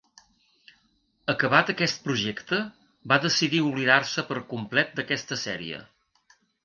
Acabat 1.33 1.69
aquest 1.73 2.01
projecte, 2.07 2.59
va 3.13 3.19
decidir 3.27 3.59
oblidar-se 3.67 4.25
per 4.31 4.39
complet 4.55 4.97
d'aquesta 5.01 5.39
sèrie. 5.43 5.85